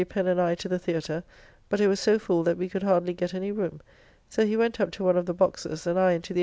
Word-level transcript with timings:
Pen 0.09 0.25
and 0.25 0.41
I 0.41 0.55
to 0.55 0.67
the 0.67 0.79
Theatre, 0.79 1.23
but 1.69 1.79
it 1.79 1.87
was 1.87 1.99
so 1.99 2.17
full 2.17 2.41
that 2.45 2.57
we 2.57 2.67
could 2.67 2.81
hardly 2.81 3.13
get 3.13 3.35
any 3.35 3.51
room, 3.51 3.81
so 4.29 4.47
he 4.47 4.57
went 4.57 4.79
up 4.81 4.89
to 4.93 5.03
one 5.03 5.15
of 5.15 5.27
the 5.27 5.33
boxes, 5.35 5.85
and 5.85 5.99
I 5.99 6.13
into 6.13 6.33
the 6.33 6.39
18d. 6.39 6.39